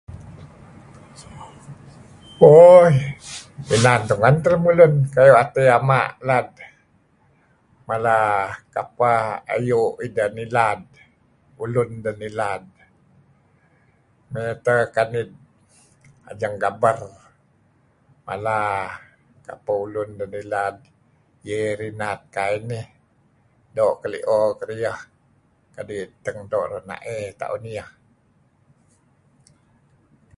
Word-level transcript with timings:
Ooi, 2.49 2.95
inan 3.75 4.01
tungen 4.09 4.35
tun 4.35 4.43
teh 4.43 4.53
lemulun 4.53 4.93
kayu' 5.15 5.33
mate 5.37 5.61
yama 5.69 5.99
nilad 6.15 6.49
mala 7.87 8.15
kapeh 8.75 9.21
ayu 9.55 9.83
ideh 10.05 10.31
nilad 10.37 10.79
ulun 11.63 11.89
deh 12.05 12.15
nilad 12.21 12.63
kayu 14.63 14.85
kanid 14.95 15.29
kanid 16.63 17.15
mala 18.27 18.57
kapeh 19.47 19.77
ulun 19.85 20.09
deh 20.19 20.29
nilad 20.35 20.75
ye 21.47 21.59
rinat 21.79 22.19
kai 22.35 22.53
nih 22.69 22.85
doo' 23.77 23.97
keli'o 24.01 24.39
kediah 24.59 24.99
kadi' 25.75 26.03
keteng 26.11 26.39
doo' 26.51 26.69
rena'ey 26.71 27.21
kediah 27.23 27.39
ta'on 27.39 27.65
iyeh. 27.73 27.89